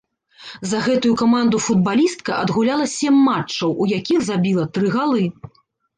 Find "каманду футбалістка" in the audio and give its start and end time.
1.21-2.31